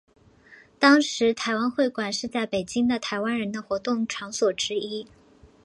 [0.79, 5.05] 当时台湾会馆是在北京的台湾人的活动场所之一。